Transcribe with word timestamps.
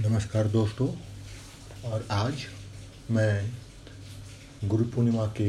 नमस्कार 0.00 0.46
दोस्तों, 0.48 0.86
और 1.84 2.06
आज 2.10 2.44
मैं 3.10 3.50
गुरु 4.64 4.84
पूर्णिमा 4.84 5.26
के 5.36 5.48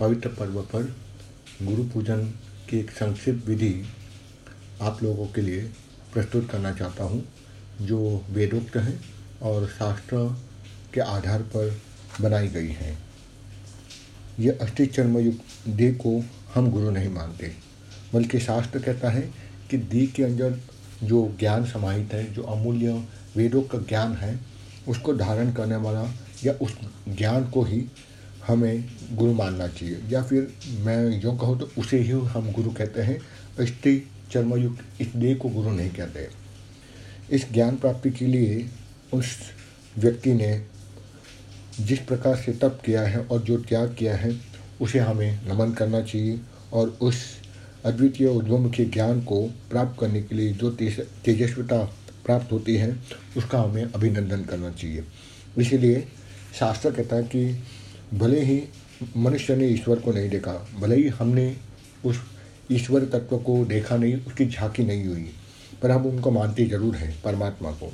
पवित्र 0.00 0.28
पर्व 0.28 0.60
पर 0.72 0.84
गुरु 1.62 1.82
पूजन 1.84 2.24
की 2.70 2.78
एक 2.78 2.90
संक्षिप्त 2.90 3.46
विधि 3.48 3.84
आप 4.82 5.02
लोगों 5.02 5.26
के 5.26 5.40
लिए 5.40 5.60
प्रस्तुत 6.12 6.50
करना 6.50 6.72
चाहता 6.72 7.04
हूँ, 7.04 7.22
जो 7.80 8.24
वेदोक्त 8.30 8.76
हैं 8.76 8.98
और 9.42 9.68
शास्त्र 9.68 10.26
के 10.94 11.00
आधार 11.00 11.42
पर 11.54 11.80
बनाई 12.20 12.48
गई 12.48 12.72
हैं। 12.72 12.98
यह 14.40 14.58
अष्टि 14.62 14.86
चर्मयुक्त 14.88 15.68
देह 15.68 15.94
को 15.96 16.20
हम 16.54 16.70
गुरु 16.70 16.90
नहीं 16.90 17.08
मानते, 17.10 17.54
बल्कि 18.14 18.40
शास्त्र 18.40 18.82
कहता 18.82 19.10
है 19.10 19.28
कि 19.70 19.76
दी 19.78 20.06
के 20.06 20.22
अंदर 20.22 20.60
जो 21.02 21.26
ज्ञान 21.38 21.64
समाहित 21.64 22.12
है, 22.12 22.32
जो 22.32 22.42
अमूल्य 22.42 23.02
वेदों 23.36 23.62
का 23.62 23.78
ज्ञान 23.78 24.14
है, 24.14 24.38
उसको 24.88 25.14
धारण 25.14 25.52
करने 25.52 25.76
वाला 25.76 26.04
या 26.44 26.52
उस 26.52 26.76
ज्ञान 27.08 27.44
को 27.50 27.62
ही 27.62 27.84
हमें 28.46 28.84
गुरु 29.12 29.32
मानना 29.32 29.66
चाहिए। 29.68 30.00
या 30.10 30.22
फिर 30.22 30.52
मैं 30.80 31.20
जो 31.20 31.32
कहूँ 31.32 31.58
तो 31.58 31.70
उसे 31.78 31.98
ही 31.98 32.10
हम 32.10 32.52
गुरु 32.52 32.70
कहते 32.70 33.02
हैं। 33.02 33.18
अष्टि 33.58 34.10
चर्मयुक्त 34.32 35.00
इस 35.00 35.08
देह 35.16 35.34
को 35.36 35.48
गुरु 35.48 35.70
नहीं 35.70 35.90
कहते। 35.90 36.28
इस 37.30 37.52
ज्ञान 37.52 37.76
प्राप्ति 37.76 38.10
के 38.10 38.26
लिए 38.26 38.68
उस 39.14 39.36
व्यक्ति 39.98 40.34
ने 40.34 40.66
जिस 41.80 41.98
प्रकार 41.98 42.36
से 42.36 42.52
तप 42.52 42.80
किया 42.84 43.02
है 43.02 43.18
और 43.18 43.42
जो 43.42 43.56
त्याग 43.58 43.94
किया 43.98 44.16
है, 44.16 44.40
उसे 44.80 44.98
हमें 44.98 45.46
नमन 45.46 45.72
करना 45.72 46.00
चाहिए 46.00 46.40
और 46.72 46.88
उस 47.00 47.16
अद्वितीय 47.84 48.26
उद्वमुखी 48.26 48.84
ज्ञान 48.84 49.20
को 49.20 49.42
प्राप्त 49.70 50.00
करने 50.00 50.22
के 50.22 50.34
लिए 50.34 50.52
जो 50.52 50.70
तेजस्विता 50.70 51.84
प्राप्त 52.24 52.52
होती 52.52 52.76
है, 52.76 52.96
उसका 53.36 53.58
हमें 53.58 53.82
अभिनंदन 53.84 54.44
करना 54.44 54.70
चाहिए। 54.70 55.04
इसीलिए 55.58 56.06
शास्त्र 56.58 56.90
कहता 56.90 57.16
है 57.16 57.22
कि 57.24 57.62
भले 58.14 58.40
ही 58.40 58.62
मनुष्य 59.16 59.56
ने 59.56 59.68
ईश्वर 59.68 59.98
को 59.98 60.12
नहीं 60.12 60.28
देखा, 60.30 60.52
भले 60.80 60.96
ही 60.96 61.08
हमने 61.08 61.56
उस 62.04 62.20
ईश्वर 62.72 63.04
तत्व 63.04 63.36
को 63.38 63.64
देखा 63.64 63.96
नहीं, 63.96 64.14
उसकी 64.16 64.46
झांकी 64.46 64.84
नहीं 64.84 65.06
हुई, 65.06 65.28
पर 65.82 65.90
हम 65.90 66.06
उनको 66.06 66.30
मानते 66.30 66.66
ज़रूर 66.66 66.96
हैं, 66.96 67.22
परमात्मा 67.22 67.70
को। 67.70 67.86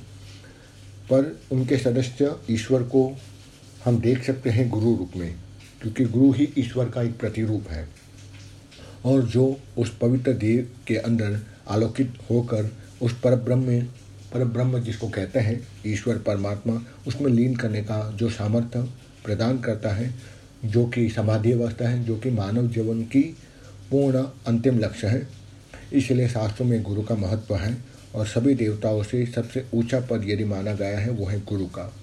पर 1.10 1.40
उनके 1.52 1.76
सदस्य 1.78 2.34
ईश्वर 2.50 2.82
को 2.84 3.10
हम 3.84 4.00
देख 4.00 4.24
सकते 4.24 4.50
हैं 4.50 4.68
गुरु 4.70 4.94
रूप 4.96 5.16
में, 5.16 5.34
क्योंकि 5.82 6.04
गुरु 6.04 6.32
ही 6.32 6.48
ईश्वर 6.58 6.88
का 6.88 7.02
एक 7.02 7.18
प्रतिरूप 7.18 7.68
है। 7.70 7.88
और 9.04 9.22
जो 9.22 9.44
उस 9.78 9.96
पवित्र 9.98 10.32
देव 10.32 10.70
के 10.86 10.96
अंदर 10.96 11.38
आलोकित 11.68 12.18
होकर 12.30 12.70
उस 13.02 13.12
पर 13.20 13.34
ब्रह्म 13.36 13.62
में 13.62 13.88
पर 14.32 14.44
ब्रह्म 14.44 14.80
जिसको 14.80 15.08
कहते 15.08 15.40
हैं, 15.40 15.68
ईश्वर 15.86 16.18
परमात्मा, 16.18 16.82
उसमें 17.06 17.30
लीन 17.30 17.56
करने 17.56 17.82
का 17.82 18.12
जो 18.14 18.30
सामर्थ्य 18.30 18.88
प्रदान 19.24 19.58
करता 19.58 19.88
है, 19.88 20.14
जो 20.64 20.86
कि 20.86 21.10
समाधि 21.10 21.52
अवस्था 21.52 21.88
है, 21.88 22.04
जो 22.04 22.16
कि 22.16 22.30
मानव 22.30 22.68
जीवन 22.68 23.02
की 23.02 23.36
पूर्ण 23.90 24.26
अंतिम 24.46 24.78
लक्ष्य 24.78 25.06
है। 25.06 25.28
इसलिए 25.92 26.28
शास्त्रों 26.28 26.66
में 26.66 26.82
गुरु 26.82 27.02
का 27.02 27.14
महत्व 27.14 27.56
है 27.56 27.78
और 28.14 28.26
सभी 28.26 28.54
देवताओं 28.54 29.02
से 29.02 29.26
सबसे 29.26 29.66
ऊँचा 29.74 30.00
पद 30.00 30.22
यदि 30.24 30.44
माना 30.44 30.72
गया 30.72 30.98
है, 30.98 31.10
वो 31.10 31.26
है 31.26 31.40
गुरु 31.40 31.66
का। 31.66 31.94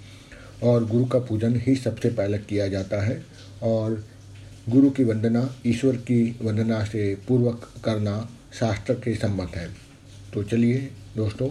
और 0.64 0.86
गुरु 0.86 1.06
का 1.06 1.20
पूजन 1.20 1.62
ही 1.68 1.76
सबसे 1.76 2.10
पहले 2.10 2.38
किया 2.38 2.68
जाता 2.68 3.02
है 3.02 3.26
और 3.64 4.06
गुरु 4.70 4.90
की 4.90 5.04
वंदना, 5.04 5.56
ईश्वर 5.66 5.96
की 5.96 6.40
वंदना 6.42 6.84
से 6.84 7.16
पूर्वक 7.28 7.70
करना 7.84 8.30
शास्त्र 8.60 8.94
के 8.94 9.16
सम्मत 9.16 9.56
है। 9.56 9.70
तो 10.34 10.44
चलिए 10.44 10.92
दोस्तों 11.18 11.50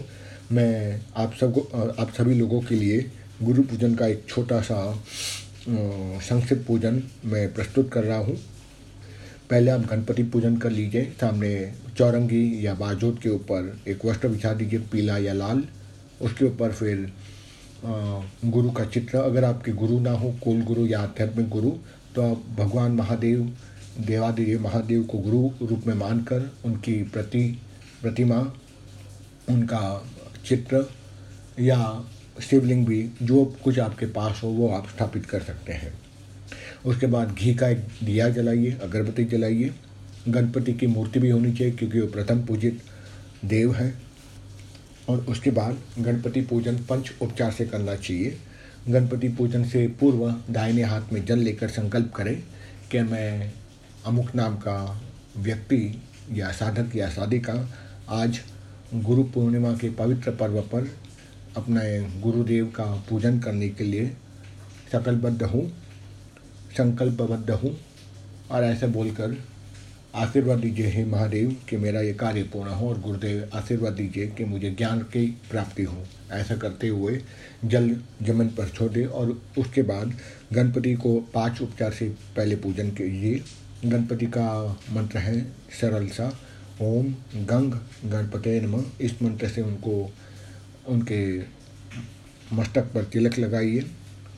मैं 0.53 1.01
आप 1.17 1.35
सबको, 1.35 1.61
आप 2.01 2.11
सभी 2.13 2.35
लोगों 2.35 2.61
के 2.61 2.75
लिए 2.75 3.01
गुरु 3.43 3.63
पूजन 3.63 3.95
का 3.95 4.07
एक 4.07 4.25
छोटा 4.29 4.61
सा 4.61 4.77
संक्षिप्त 5.69 6.67
पूजन 6.67 7.03
मैं 7.25 7.53
प्रस्तुत 7.55 7.91
कर 7.93 8.05
रहा 8.05 8.19
हूँ। 8.19 8.37
पहले 9.51 9.71
आप 9.71 9.87
गणपति 9.87 10.23
पूजन 10.25 10.57
कर 10.57 10.71
लीजिए। 10.71 11.05
सामने 11.21 11.73
चौरंगी 11.97 12.67
या 12.67 12.75
बाजूत 12.75 13.21
के 13.23 13.29
ऊपर 13.29 13.77
एक 13.89 14.05
वस्त्र 14.07 14.29
बिछा 14.29 14.53
दीजिए, 14.55 14.79
पीला 14.83 15.17
या 15.19 15.33
लाल। 15.33 15.63
उसके 16.23 16.45
ऊपर 16.45 16.73
फिर 16.73 17.13
गुरु 18.47 18.71
का 18.71 18.85
चित्र। 18.85 19.19
अगर 19.19 19.45
आपके 19.45 19.73
गुरु 19.73 20.01
ना 20.01 20.11
हो, 20.11 20.35
कुल 20.45 20.63
गुरु 20.63 20.87
या 20.87 21.01
आध्यात्मिक 21.01 21.49
गुरु 21.49 21.71
तो 22.15 22.23
आप 22.23 22.45
भगवान 22.59 22.93
महादेव 22.93 23.53
देवादेव 24.01 24.63
महादेव 24.63 25.03
को 25.03 25.19
गुरु 25.21 25.67
रूप 25.67 25.87
में 25.87 25.95
मानकर 25.95 26.51
उनकी 26.65 27.03
प्रति, 27.05 27.43
प्रतिमा, 28.03 28.41
उनका 29.51 29.81
चित्र 30.47 30.91
या 31.61 32.05
शिवलिंग 32.43 32.87
भी, 32.87 33.11
जो 33.23 33.45
कुछ 33.45 33.79
आपके 33.79 34.07
पास 34.07 34.41
हो, 34.43 34.49
वो 34.49 34.69
आप 34.69 34.89
स्थापित 34.89 35.27
कर 35.27 35.41
सकते 35.41 35.73
हैं। 35.73 35.95
उसके 36.87 37.07
बाद 37.07 37.33
घी 37.33 37.55
का 37.55 37.69
एक 37.69 37.79
दिया 38.05 38.29
जलाइए, 38.29 38.79
अगरबत्ती 38.83 39.25
जलाइए। 39.25 39.75
गणपति 40.29 40.73
की 40.73 40.87
मूर्ति 40.87 41.21
भी 41.21 41.31
होनी 41.31 41.53
चाहिए, 41.53 41.73
क्योंकि 41.73 42.01
वो 42.01 42.07
प्रथम 42.07 42.43
पूजित 42.43 42.83
देव 43.45 43.75
है। 43.75 43.95
और 45.09 45.19
उसके 45.19 45.51
बाद 45.51 45.79
गणपति 45.99 46.41
पूजन 46.41 46.77
पंच 46.77 47.13
उपचार 47.23 47.53
से 47.53 47.67
करना 47.67 47.95
चाहिए। 47.95 48.39
गणपति 48.89 49.29
पूजन 49.29 49.65
से 49.65 49.89
पूर्व 49.89 50.35
दाहिने 50.51 50.83
हाथ 50.83 51.03
में 51.13 51.25
जल 51.25 51.39
लेकर 51.39 51.69
संकल्प 51.69 52.13
करें 52.13 52.43
कि 52.91 53.01
मैं 53.01 53.53
अमुक 54.07 54.35
नाम 54.35 54.57
का 54.57 55.03
व्यक्ति 55.37 56.03
या 56.33 56.53
साधक 56.53 56.97
या 56.97 57.09
साधिका 57.09 57.73
आज 58.09 58.41
गुरु 58.93 59.23
पूर्णिमा 59.25 59.73
के 59.73 59.89
पवित्र 59.91 60.31
पर्व 60.31 60.61
पर 60.61 60.91
अपने 61.57 62.21
गुरुदेव 62.21 62.67
का 62.67 62.85
पूजन 63.11 63.39
करने 63.41 63.69
के 63.69 63.85
लिए 63.85 64.07
सकलबद्ध 64.93 65.43
हूँ, 65.43 65.69
संकल्पबद्ध 66.77 67.51
हूँ 67.51 67.77
और 68.51 68.65
ऐसे 68.65 68.87
बोलकर 68.87 69.37
आशीर्वाद 70.15 70.59
दीजिए 70.59 70.87
हे 70.87 71.05
महादेव 71.05 71.57
कि 71.69 71.77
मेरा 71.77 72.01
ये 72.01 72.15
कार्य 72.15 72.43
पूर्ण 72.43 72.71
हो 72.71 72.89
और 72.89 73.01
गुरुदेव 73.01 73.51
आशीर्वाद 73.55 73.93
दीजिए 73.93 74.27
कि 74.27 74.45
मुझे 74.45 74.71
ज्ञान 74.71 75.01
की 75.03 75.27
प्राप्ति 75.51 75.83
हो। 75.83 76.05
ऐसा 76.33 76.57
करते 76.57 76.89
हुए 76.89 77.21
जल 77.65 77.97
जमन 78.23 78.49
पर 78.49 78.69
छोड़ 78.69 79.07
और 79.07 79.43
उसके 79.59 79.83
बाद 79.83 80.15
गणपति 80.53 80.95
को 80.95 81.21
पाँच 81.35 81.63
उपचार 81.63 81.93
से 81.93 82.09
पहले 82.37 82.57
पूजन 82.57 82.91
कीजिए। 82.91 83.43
गणपति 83.85 84.27
का 84.27 84.79
मंत्र 84.93 85.19
है 85.19 85.41
सरल 85.81 86.09
सा 86.09 86.39
ओम 86.83 87.07
गंग 87.37 87.73
गणपते 88.11 88.61
नम। 88.61 88.85
इस 89.01 89.23
मंत्र 89.23 89.49
से 89.49 89.63
उनको, 89.63 90.11
उनके 90.89 91.39
मस्तक 92.53 92.83
पर 92.83 93.05
तिलक 93.05 93.39
लगाइए, 93.39 93.81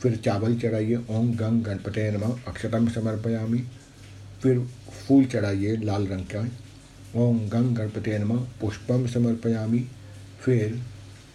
फिर 0.01 0.17
चावल 0.17 0.59
चढ़ाइए। 0.59 0.97
ओम 0.97 1.33
गंग 1.37 1.63
गणपते 1.63 2.11
नम। 2.11 2.23
अक्षतम 2.49 2.89
समर्पयामी। 2.89 3.63
फिर 4.43 4.61
फूल 5.09 5.25
चढ़ाइए 5.25 5.77
लाल 5.77 6.07
रंग 6.07 6.25
का। 6.25 6.49
ओम 7.15 7.49
गंग 7.49 7.77
गणपते 7.77 8.19
नम। 8.19 8.37
पुष्पम 8.37 9.07
समर्पयामी। 9.07 9.85
फिर 10.41 10.83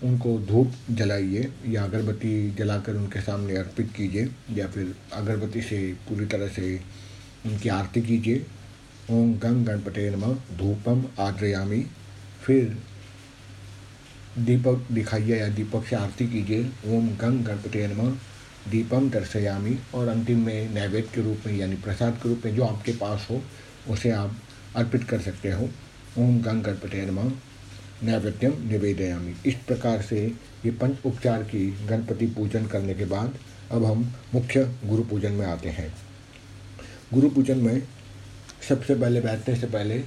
उनको 0.04 0.40
धूप 0.40 0.72
जलाइए 0.92 1.52
या 1.68 1.84
अगरबत्ती 1.84 2.52
जलाकर 2.52 2.96
उनके 2.96 3.22
सामने 3.22 3.58
अर्पित 3.58 3.92
कीजिए 3.96 4.30
या 4.52 4.68
फिर 4.68 4.96
अगरबत्ती 5.14 5.62
से 5.62 5.94
पूरी 5.94 6.26
तरह 6.26 6.48
से 6.48 6.80
उनकी 7.46 7.70
आरती 7.70 8.02
कीजिए। 8.02 8.46
ओम 9.12 9.34
गंग 9.34 9.66
गणपते 9.66 10.10
नम। 10.10 10.34
धूपम 10.34 11.06
आद्रयामी। 11.20 11.88
फिर 12.44 12.78
दीपक 14.38 14.88
दिखाइए 14.92 15.40
या 15.40 15.48
दीपक 15.48 15.86
से 15.86 15.96
आरती 15.96 16.28
कीजिए। 16.28 16.70
ओम 16.98 17.10
गंग 17.10 17.46
गणपते 17.46 17.88
नम। 17.88 18.18
दीपम 18.72 19.10
दर्शयामी। 19.10 19.80
और 19.94 20.08
अंतिम 20.08 20.46
में 20.46 20.74
नैवेद्य 20.74 21.10
के 21.16 21.22
रूप 21.22 21.38
में, 21.46 21.54
यानी 21.54 21.76
प्रसाद 21.76 22.14
के 22.24 22.30
रूप 22.30 22.42
में 22.46 22.56
जो 22.56 22.64
आपके 22.64 22.92
पास 22.92 23.28
हो, 23.32 23.42
उसे 23.90 24.12
आप 24.12 24.36
अर्पित 24.76 25.04
कर 25.04 25.22
सकते 25.22 25.52
हो। 25.52 25.70
ओम 26.18 26.42
गंग 26.42 26.64
गणपते 26.64 27.06
नम। 27.06 27.34
नैवेद्यम 28.04 28.68
निवेदयामी। 28.68 29.36
इस 29.46 29.56
प्रकार 29.56 30.02
से 30.02 30.26
ये 30.66 30.72
पंच 30.72 30.98
उपचार 31.06 31.44
की 31.44 31.88
गणपति 31.88 32.28
पूजन 32.28 32.66
करने 32.66 32.94
के 32.94 33.06
बाद, 33.06 33.38
अब 33.72 33.86
हम 33.86 34.14
मुख्य 34.34 34.76
गुरु 34.86 35.04
पूजन 35.04 35.32
में 35.32 35.48
आते 35.48 35.70
हैं। 35.70 35.96
गुरु 37.14 37.30
पूजन 37.30 37.58
में 37.58 37.84
सबसे 38.70 38.96
पहले 38.96 39.22
बैठने 39.22 39.56
से 39.56 39.68
पहले 39.68 40.00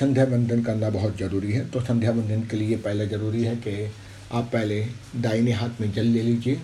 संध्या 0.00 0.24
बंधन 0.26 0.62
करना 0.62 0.90
बहुत 0.90 1.16
ज़रूरी 1.18 1.52
है। 1.52 1.68
तो 1.70 1.80
संध्या 1.80 2.12
बंधन 2.12 2.42
के 2.50 2.56
लिए 2.56 2.76
पहले 2.78 3.06
ज़रूरी 3.08 3.42
है 3.44 3.56
कि 3.56 3.90
आप 4.32 4.48
पहले 4.52 4.80
दाहिने 5.22 5.52
हाथ 5.52 5.80
में 5.80 5.92
जल 5.92 6.06
ले 6.06 6.22
लीजिए, 6.22 6.60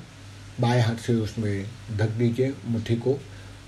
बाएँ 0.60 0.80
हाथ 0.82 0.96
से 0.96 1.14
उसमें 1.16 1.64
ढक 1.98 2.10
दीजिए 2.18 2.54
मुट्ठी 2.66 2.96
को 2.96 3.18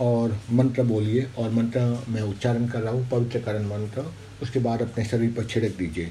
और 0.00 0.38
मंत्र 0.52 0.82
बोलिए 0.84 1.26
और 1.38 1.50
मंत्र 1.50 1.80
मैं 2.08 2.22
उच्चारण 2.22 2.66
कर 2.68 2.80
रहा 2.80 2.92
हूँ, 2.92 3.08
पवित्रकरण 3.10 3.66
मंत्र। 3.66 4.04
उसके 4.42 4.58
बाद 4.60 4.82
अपने 4.82 5.04
शरीर 5.04 5.32
पर 5.36 5.44
छिड़क 5.44 5.76
दीजिए। 5.78 6.10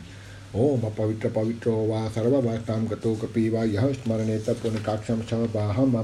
ओम 0.56 0.82
पवित्र 0.98 1.30
पवित्रो 1.30 1.74
वा 1.88 2.08
सर्ववास्तां 2.10 2.84
गतो 2.88 3.14
कपि 3.16 3.50
वा 3.50 3.64
यह 3.66 3.92
स्मरणे 3.94 4.38
पुनकाक्षम 4.52 5.22
स 5.22 5.34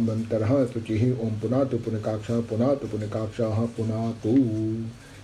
मंत्र 0.02 0.68
शुचि 0.74 1.12
ओम 1.22 1.40
पुनः 1.42 1.64
तो 1.64 1.78
पुनकाक्ष 1.86 2.28
पुनः 2.50 2.74
तो 2.76 2.88
पुनकाक्ष 2.88 3.38
पुनः 3.78 4.12
तो 4.24 4.34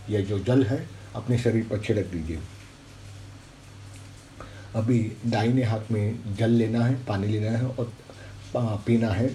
यह 0.10 0.26
जो 0.26 0.40
जल 0.40 0.64
है, 0.64 0.88
अपने 1.16 1.38
शरीर 1.38 1.68
पर 1.68 1.82
छिड़क 1.82 2.06
दीजिए। 2.06 2.40
अभी 4.76 5.00
दाहिने 5.26 5.64
हाथ 5.64 5.92
में 5.92 6.36
जल 6.36 6.50
लेना 6.50 6.86
है, 6.86 6.96
पानी 7.06 7.28
लेना 7.28 7.52
है 7.52 7.66
और 7.66 7.94
पीना 8.86 9.10
है। 9.10 9.28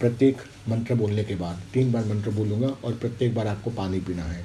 प्रत्येक 0.00 0.36
मंत्र 0.68 0.94
बोलने 0.94 1.24
के 1.24 1.34
बाद, 1.34 1.62
तीन 1.72 1.92
बार 1.92 2.04
मंत्र 2.04 2.30
बोलूँगा 2.30 2.68
और 2.84 2.94
प्रत्येक 2.94 3.34
बार 3.34 3.46
आपको 3.46 3.70
पानी 3.70 4.00
पीना 4.00 4.22
है। 4.22 4.44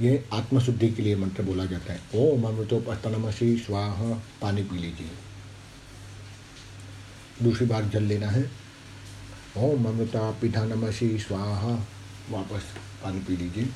ये 0.00 0.24
आत्मशुद्धि 0.32 0.88
के 0.88 1.02
लिए 1.02 1.16
मंत्र 1.16 1.42
बोला 1.42 1.64
जाता 1.64 1.92
है। 1.92 2.00
ओम 2.14 2.44
अमृतोपस्तनमसी 2.44 3.56
स्वाहा, 3.58 4.12
पानी 4.42 4.62
पी 4.62 4.78
लीजिए। 4.78 5.10
दूसरी 7.42 7.66
बार 7.66 7.84
जल 7.84 8.02
लेना 8.02 8.28
है। 8.28 8.50
ओम 9.56 9.84
अमृता 9.84 10.30
पिधानमसी 10.30 11.18
स्वाहा, 11.18 11.74
वापस 12.30 12.62
पानी 13.04 13.20
पी 13.20 13.36
लीजिए। 13.36 13.68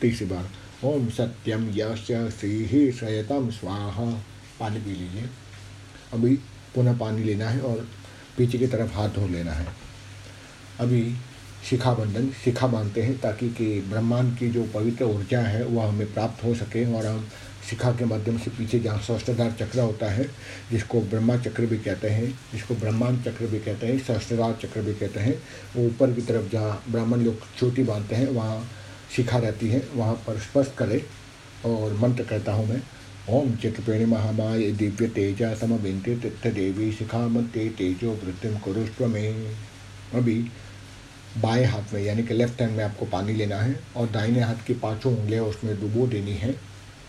तीसरी 0.00 0.26
बार, 0.26 0.50
ओम 0.84 1.08
सत्यम 1.08 1.70
यश 1.74 1.98
श्री 2.40 2.92
स्वाहा। 2.92 4.22
पानी 4.60 4.80
पी 4.80 4.90
लीजिए। 4.90 5.28
अभी 6.12 6.36
पुनः 6.74 6.98
पानी 6.98 7.22
लेना 7.22 7.48
है 7.48 7.60
और 7.60 7.88
पीछे 8.38 8.58
की 8.58 8.66
तरफ़ 8.66 8.92
हाथ 8.92 9.08
धो 9.08 9.28
लेना 9.28 9.52
है। 9.52 9.66
अभी 10.80 11.14
शिखा 11.70 11.94
बंधन, 11.94 12.30
शिखा 12.44 12.66
बांधते 12.66 13.02
हैं 13.02 13.20
ताकि 13.20 13.48
कि 13.48 13.80
ब्रह्मांड 13.80 14.38
की 14.38 14.48
जो 14.48 14.64
पवित्र 14.74 15.04
ऊर्जा 15.04 15.40
है, 15.40 15.64
वह 15.64 15.88
हमें 15.88 16.14
प्राप्त 16.14 16.44
हो 16.44 16.54
सके 16.54 16.94
और 16.94 17.06
हम 17.06 17.28
शिखा 17.70 17.92
के 17.92 18.04
माध्यम 18.04 18.38
से 18.38 18.50
पीछे 18.50 18.78
जहाँ 18.78 18.98
सहस्त्रधार 18.98 19.50
चक्र 19.50 19.80
होता 19.80 20.10
है, 20.10 20.24
जिसको 20.70 21.00
ब्रह्मा 21.00 21.36
चक्र 21.36 21.66
भी 21.66 21.78
कहते 21.78 22.08
हैं, 22.08 22.40
जिसको 22.52 22.74
ब्रह्मांड 22.74 23.24
चक्र 23.24 23.46
भी 23.46 23.58
कहते 23.58 23.86
हैं, 23.86 23.98
सहस्त्रधार 23.98 24.58
चक्र 24.62 24.82
भी 24.82 24.94
कहते 24.94 25.20
हैं। 25.20 25.42
वो 25.76 25.86
ऊपर 25.86 26.12
की 26.12 26.22
तरफ़ 26.22 26.52
जहाँ 26.52 26.84
ब्राह्मण 26.90 27.18
लोग 27.20 27.36
चोटी 27.58 27.82
बांधते 27.82 28.14
हैं, 28.14 28.28
वहाँ 28.28 28.70
शिखा 29.16 29.38
रहती 29.38 29.68
है, 29.68 29.82
वहाँ 29.94 30.14
पर 30.26 30.38
स्पर्श 30.38 30.72
करें 30.78 31.00
और 31.66 31.92
मंत्र 31.92 32.24
कहता 32.24 32.52
हूँ 32.52 32.66
मैं, 32.68 32.82
ओम 33.30 33.56
चित्रपेणी 33.56 34.04
महामाय 34.04 34.70
दिव्य 34.72 35.08
तेजा 35.08 35.54
समविंते 35.54 36.16
तीर्थ 36.16 36.46
देवी 36.46 36.92
शिखा 36.92 37.18
मध्य 37.28 37.68
तेजो 37.68 38.12
वृद्धिम 38.24 38.58
कुरुष्व 38.58 39.06
में 39.06 39.56
अभी 40.14 40.50
बाएँ 41.38 41.64
हाथ 41.64 41.94
में, 41.94 42.00
यानी 42.02 42.22
कि 42.22 42.34
लेफ़्ट 42.34 42.60
हैंड 42.60 42.76
में 42.76 42.84
आपको 42.84 43.06
पानी 43.06 43.32
लेना 43.32 43.56
है 43.56 43.80
और 43.96 44.10
दाहिने 44.10 44.40
हाथ 44.40 44.66
की 44.66 44.74
पाँचों 44.74 45.16
उंगलियाँ 45.18 45.44
उसमें 45.44 45.80
डुबो 45.80 46.06
देनी 46.06 46.32
है। 46.32 46.54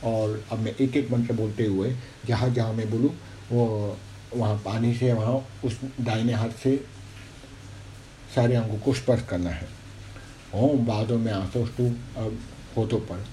और 0.04 0.44
अब 0.52 0.60
मैं 0.60 0.76
एक 0.76 0.96
एक 0.98 1.12
मंत्र 1.12 1.34
बोलते 1.34 1.66
हुए, 1.66 1.96
जहाँ 2.26 2.50
जहाँ 2.50 2.74
मैं 2.74 2.90
बोलूँ, 2.92 3.10
वो 3.52 3.98
वहाँ 4.36 4.62
पानी 4.66 4.94
से, 4.94 5.14
वहाँ 5.14 5.48
उस 5.66 5.80
दाहिने 6.02 6.34
हाथ 6.34 6.50
से 6.50 6.86
सारे 8.36 8.56
अंगों 8.56 8.78
को 8.78 8.94
स्पर्श 8.94 9.24
करना 9.30 9.50
है। 9.50 9.81
ओम 10.56 10.86
बादों 10.86 11.18
में 11.18 11.32
आंसोस्तु 11.32 11.84
होठों 12.78 13.00
पर। 13.00 13.26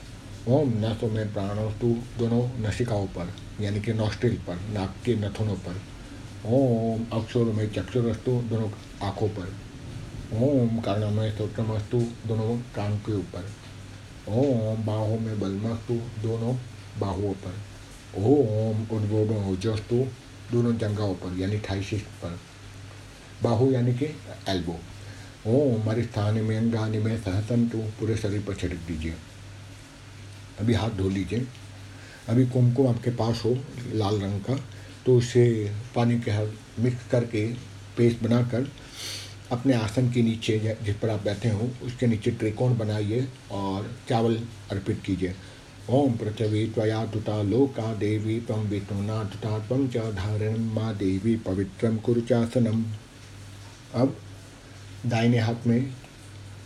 ओम 0.49 0.69
नसों 0.69 1.09
में 1.09 1.32
प्राणोस्तु, 1.32 1.87
दोनों 2.19 2.69
नसिकाओं 2.69 3.06
पर, 3.06 3.35
यानी 3.61 3.81
कि 3.81 3.93
नॉस्ट्रिल 3.93 4.35
पर, 4.37 4.56
नाक 4.73 4.94
के 5.05 5.15
नथुनों 5.15 5.55
पर। 5.55 5.81
ओम 6.47 7.20
अक्षरों 7.20 7.53
में 7.53 7.73
चक्षुरस्तु, 7.73 8.31
दोनों 8.31 8.70
आँखों 9.03 9.29
पर। 9.29 9.55
ओम 10.37 10.81
कर्णमय 10.81 11.31
स्तोत्रमस्तु 11.31 11.99
दोनों 12.00 12.56
कान 12.56 12.97
के 12.97 13.12
ऊपर। 13.12 13.50
ओम 14.29 14.85
बाहों 14.85 15.19
में 15.19 15.41
बलमस्तु, 15.41 15.94
दोनों 15.94 16.56
बाहुओं 17.00 17.32
पर। 17.32 17.55
ओम 18.17 18.82
उद्गोब 18.97 19.49
ओजस्तु 19.49 20.06
दोनों 20.53 20.79
जंगाओं 20.79 21.14
पर, 21.14 21.38
यानी 21.38 21.59
थाइसिस 21.59 22.03
पर। 22.03 22.38
बाहु 23.43 23.73
यानी 23.73 23.94
कि 23.94 24.05
एल्बो 24.49 24.76
ओम 25.46 26.02
स्थान 26.02 26.35
में 26.35 26.56
अंगानी 26.58 26.99
में 26.99 27.17
सहसन 27.17 27.32
सहसंतु 27.32 27.79
पूरे 27.79 28.17
शरीर 28.17 28.43
पर 28.43 28.55
छिड़क 28.55 28.81
दीजिए। 28.88 29.14
अभी 30.61 30.75
हाथ 30.75 30.90
धो 30.90 31.08
लीजिए। 31.08 31.46
अभी 32.29 32.46
कुमकुम 32.46 32.87
आपके 32.87 33.11
पास 33.11 33.43
हो 33.44 33.56
लाल 33.94 34.20
रंग 34.20 34.40
का 34.40 34.56
तो 35.06 35.17
उसे 35.17 35.73
पानी 35.94 36.19
के 36.20 36.46
मिक्स 36.82 37.08
करके 37.11 37.46
पेस्ट 37.96 38.23
बनाकर 38.23 38.69
अपने 39.52 39.75
आसन 39.75 40.11
के 40.12 40.23
नीचे 40.23 40.76
जिस 40.82 40.96
पर 40.96 41.11
आप 41.11 41.23
बैठे 41.25 41.49
हो, 41.49 41.70
उसके 41.82 42.06
नीचे 42.06 42.31
त्रिकोण 42.31 42.76
बनाइए 42.79 43.29
और 43.50 43.90
चावल 44.08 44.37
अर्पित 44.70 45.02
कीजिए। 45.06 45.35
ओम 45.90 46.12
पृथ्वी 46.12 46.67
त्वया 46.67 47.05
दुता 47.05 47.43
लोका 47.43 47.94
देवी 47.94 48.40
तम 48.40 48.69
विष्णुना 48.69 49.23
दुता 49.25 49.58
तम 49.58 49.88
च 49.88 49.96
धारण 49.96 50.58
माँ 50.75 50.96
देवी 50.96 51.37
पवित्रम 51.37 51.96
कुरुचासनम 51.96 52.85
अब 53.94 54.17
दाहिने 55.06 55.39
हाथ 55.39 55.67
में 55.67 55.91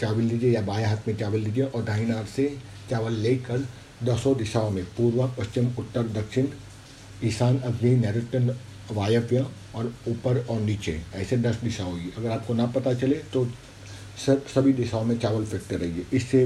चावल 0.01 0.23
लीजिए 0.23 0.51
या 0.53 0.61
बाएँ 0.63 0.85
हाथ 0.85 1.09
में 1.09 1.17
चावल 1.17 1.39
लीजिए 1.39 1.65
और 1.65 1.83
दाहिने 1.85 2.15
हाथ 2.15 2.25
से 2.27 2.45
चावल 2.91 3.13
लेकर 3.13 3.67
दसों 4.05 4.37
दिशाओं 4.37 4.71
में, 4.71 4.85
पूर्व, 4.87 5.27
पश्चिम, 5.39 5.67
उत्तर, 5.79 6.09
दक्षिण, 6.13 6.47
ईशान, 7.25 7.59
अग्नि, 7.59 7.95
नैऋत्य, 7.97 8.57
वायव्य 8.93 9.47
और 9.75 9.93
ऊपर 10.09 10.39
और 10.51 10.61
नीचे, 10.61 11.01
ऐसे 11.15 11.37
दस 11.37 11.57
दिशा 11.57 11.85
होगी 11.85 12.13
अगर 12.19 12.31
आपको 12.31 12.55
ना 12.55 12.67
पता 12.67 12.95
चले 12.95 13.17
तो 13.33 13.45
सब, 14.27 14.47
सभी 14.47 14.73
दिशाओं 14.73 15.05
में 15.05 15.19
चावल 15.19 15.45
फेंकते 15.45 15.77
रहिए। 15.77 16.07
इससे 16.13 16.45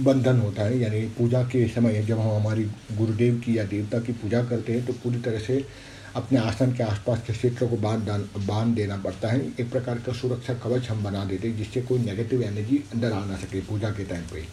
बंधन 0.00 0.38
होता 0.40 0.62
है, 0.62 0.78
यानी 0.78 1.00
पूजा 1.08 1.42
के 1.42 1.66
समय 1.68 2.02
जब 2.02 2.18
हम 2.18 2.30
हमारी 2.30 2.64
गुरुदेव 2.92 3.40
की 3.44 3.58
या 3.58 3.64
देवता 3.64 3.98
की 3.98 4.12
पूजा 4.12 4.42
करते 4.44 4.72
हैं 4.72 4.84
तो 4.86 4.92
पूरी 4.92 5.18
तरह 5.18 5.38
से 5.38 5.64
अपने 6.16 6.38
आसन 6.38 6.72
के 6.72 6.82
आसपास 6.82 7.22
के 7.26 7.32
क्षेत्र 7.32 7.66
को 7.66 7.76
बाँध 7.78 8.08
बाँध 8.48 8.74
देना 8.74 8.96
पड़ता 8.96 9.28
है। 9.28 9.40
एक 9.60 9.70
प्रकार 9.70 9.98
का 10.06 10.12
सुरक्षा 10.12 10.54
कवच 10.54 10.88
हम 10.88 11.02
बना 11.04 11.24
देते 11.24 11.48
हैं, 11.48 11.56
जिससे 11.56 11.82
कोई 11.82 11.98
नेगेटिव 12.00 12.42
एनर्जी 12.42 12.82
अंदर 12.94 13.12
आ 13.12 13.24
ना 13.24 13.36
सके 13.36 13.60
पूजा 13.60 13.90
के 13.90 14.04
टाइम 14.04 14.22
पे। 14.24 14.44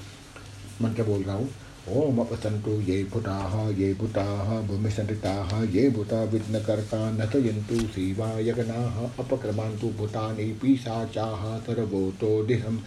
मंत्र 0.82 1.04
बोल 1.04 1.24
रहा 1.24 1.36
हूँ, 1.36 1.50
ओम 1.92 2.20
अपसंतु 2.20 2.72
ये 2.82 3.04
भूताः 3.04 3.54
ये 3.78 3.94
भूताः 3.94 4.50
भूमिसंरिताः 4.68 5.62
ये 5.74 5.90
भूता 5.90 6.24
विघ्नकर्ता 6.24 7.00
नतयन्तु 7.12 7.80
शिवा 7.88 8.30
यगनाः 8.40 9.00
अपक्रमान्तु 9.20 9.88
भूतानि 9.98 10.46
पिशाचाः 10.62 11.58
सर्वोतो 11.60 12.44
दिहं, 12.46 12.78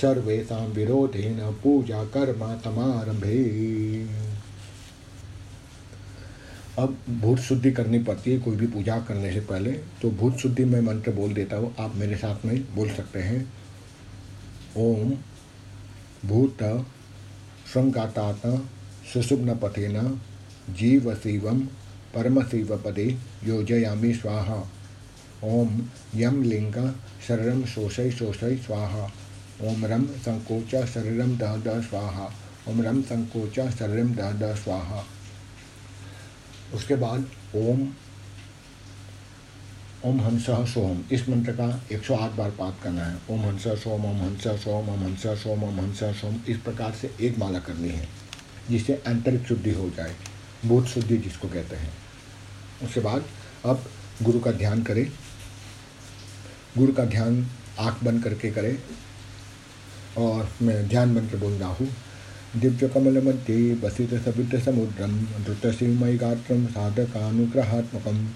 सर्वेषां 0.00 0.66
विरोधेन 0.68 1.40
पूजा 1.62 2.04
कर्म 2.14 2.46
समारंभे 2.60 3.42
अब 6.78 6.96
भूत 7.10 7.38
शुद्धि 7.38 7.70
करनी 7.72 7.98
पड़ती 8.04 8.32
है 8.32 8.38
कोई 8.38 8.56
भी 8.56 8.66
पूजा 8.66 8.98
करने 9.08 9.32
से 9.32 9.40
पहले 9.42 9.72
तो 10.02 10.10
भूत 10.10 10.36
शुद्धि 10.36 10.64
में 10.64 10.80
मंत्र 10.80 11.12
बोल 11.12 11.34
देता 11.34 11.56
हूँ, 11.56 11.74
आप 11.78 11.94
मेरे 11.96 12.16
साथ 12.16 12.44
में 12.44 12.74
बोल 12.74 12.88
सकते 12.90 13.18
हैं। 13.18 13.52
ओम 14.76 15.12
भूत 16.28 16.62
संगातात 17.74 18.46
सुषुम्नपथेन 19.12 20.00
जीवशिवं 20.70 21.60
परमशिवपदे 22.14 23.06
योजयामी 23.44 24.12
स्वाहा। 24.14 24.62
ओम 25.44 25.80
यम 26.16 26.42
लिंग 26.42 26.74
शरीरम 27.28 27.64
शोषय 27.66 28.10
शोषय 28.10 28.56
स्वाहा। 28.56 29.10
ओम 29.62 29.84
रम 29.86 30.04
संकोच 30.18 30.74
शरीरम 30.86 31.36
दह 31.38 31.56
द 31.56 31.80
स्वाहा। 31.82 32.30
ओम 32.68 32.82
रम 32.82 33.02
संकोच 33.02 33.60
शरीरम 33.72 34.14
दह 34.14 34.32
द 34.40 34.54
स्वाहा। 34.54 35.04
उसके 36.74 36.96
बाद 36.96 37.30
ओम 37.56 37.88
ओम 40.04 40.20
हंस 40.20 40.46
सोम। 40.46 41.04
इस 41.12 41.28
मंत्र 41.28 41.52
का 41.52 41.84
108 41.92 42.30
बार 42.30 42.50
पाठ 42.50 42.82
करना 42.82 43.04
है। 43.04 43.18
ओम 43.30 43.40
हंस 43.40 43.68
सोम, 43.68 44.04
ओम 44.04 44.16
हंस 44.16 44.46
सोम, 44.64 44.88
ओम 44.88 45.00
हंस 45.00 45.26
सोम, 45.26 45.64
ओम 45.64 45.80
हंस 45.80 46.04
सोम। 46.20 46.40
इस 46.48 46.56
प्रकार 46.56 46.92
से 46.92 47.14
एक 47.20 47.38
माला 47.38 47.58
करनी 47.58 47.88
है, 47.88 48.08
जिससे 48.70 49.02
आंतरिक 49.08 49.46
शुद्धि 49.46 49.70
हो 49.70 49.90
जाए। 49.90 50.14
बोध 50.64 50.86
शुद्धि 50.86 51.16
जिसको 51.18 51.48
कहते 51.48 51.76
हैं। 51.76 51.92
उसके 52.82 53.00
बाद 53.00 53.24
अब 53.64 53.84
गुरु 54.22 54.40
का 54.40 54.52
ध्यान 54.52 54.82
करें। 54.82 55.10
गुरु 56.78 56.92
का 56.92 57.04
ध्यान 57.04 57.46
आँख 57.78 58.04
बंद 58.04 58.24
करके 58.24 58.50
करें। 58.50 58.78
और 60.18 60.50
मैं 60.62 60.88
ध्यान 60.88 61.08
मंत्र 61.08 61.36
बोल 61.36 61.52
रहा 61.52 61.68
हूँ। 61.68 61.88
दिव्य 62.56 62.88
कमल 62.88 63.22
मध्य 63.22 63.74
बसित 63.74 64.14
सवित 64.14 64.56
समुद्रम 64.56 65.12
द्रुत 65.16 65.74
शिवमय 65.74 66.16
गात्रम 66.16 66.66
साधकानुग्रहात्मकम 66.66 68.26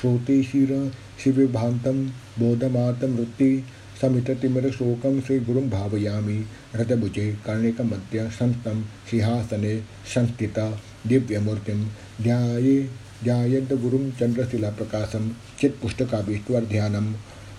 श्रोतिशिर 0.00 0.92
शिविभान्तं 1.24 2.06
बोधमातमृत्ति 2.38 3.64
समिततिमिरशोकं 4.02 5.20
श्रीगुरुं 5.20 5.70
भावयामि। 5.70 6.44
रथभुजे 6.76 7.32
कर्णिकमध्य 7.32 8.30
संस्तं 8.30 8.82
सिंहासने, 8.82 9.80
संस्थिता, 10.14 10.80
दिव्यमूर्तिं, 11.06 11.84
ध्याये 12.22 12.88
ध्यायद्गुरुं 13.24 14.10
चन्द्रशिलाप्रकाशं 14.10 15.30
चित्पुस्तकाभीश्वरध्यानं 15.60 17.12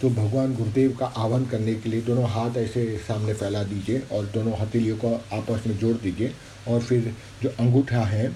तो 0.00 0.08
भगवान 0.10 0.54
गुरुदेव 0.54 0.96
का 0.96 1.06
आह्वान 1.06 1.44
करने 1.46 1.74
के 1.74 1.88
लिए 1.88 2.00
दोनों 2.02 2.28
हाथ 2.30 2.56
ऐसे 2.56 2.84
सामने 2.98 3.34
फैला 3.34 3.62
दीजिए 3.64 4.02
और 4.12 4.26
दोनों 4.26 4.56
हथेलियों 4.58 4.96
को 4.96 5.12
आपस 5.32 5.66
में 5.66 5.76
जोड़ 5.78 5.96
दीजिए 5.96 6.32
और 6.68 6.80
फिर 6.80 7.14
जो 7.42 7.48
अंगूठा 7.60 8.02
है, 8.04 8.30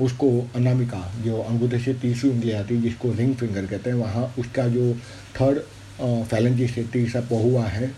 उसको 0.00 0.28
अनामिका, 0.56 1.00
जो 1.24 1.40
अंगूठे 1.42 1.78
से 1.78 1.94
तीसरी 1.94 2.30
उंगली 2.30 2.52
आती 2.52 2.74
है, 2.74 2.82
जिसको 2.82 3.12
रिंग 3.12 3.34
फिंगर 3.34 3.66
कहते 3.66 3.90
हैं, 3.90 3.96
वहाँ 3.96 4.34
उसका 4.38 4.66
जो 4.68 4.92
थर्ड 5.40 5.58
फैलेंजी 6.30 6.68
से 6.68 6.82
तीसरा 6.92 7.20
पहुआ 7.20 7.64
है, 7.66 7.92